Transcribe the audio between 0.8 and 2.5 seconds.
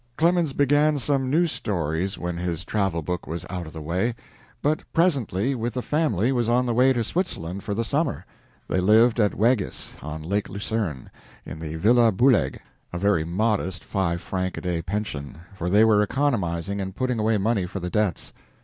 some new stories when